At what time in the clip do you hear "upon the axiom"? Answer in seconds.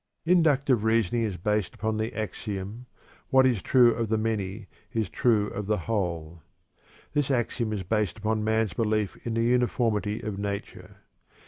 1.75-2.87